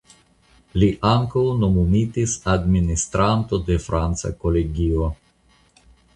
Li 0.83 0.87
ankaŭ 1.09 1.43
nomumitis 1.63 2.33
administranto 2.55 3.61
de 3.69 3.79
Franca 3.85 4.35
Kolegio. 4.47 5.13